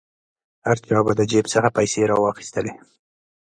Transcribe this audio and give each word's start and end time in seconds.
هر 0.67 0.77
چا 0.87 0.97
به 1.05 1.11
د 1.19 1.21
جیب 1.31 1.45
څخه 1.53 1.69
پیسې 1.77 2.01
را 2.09 2.15
واخیستلې. 2.19 2.73